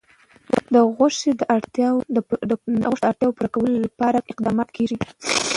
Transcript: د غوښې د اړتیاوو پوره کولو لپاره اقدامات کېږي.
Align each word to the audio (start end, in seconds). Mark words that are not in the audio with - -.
د 0.73 0.75
غوښې 0.95 1.31
د 1.39 1.41
اړتیاوو 1.55 3.33
پوره 3.37 3.49
کولو 3.53 3.77
لپاره 3.85 4.25
اقدامات 4.31 4.69
کېږي. 4.77 4.97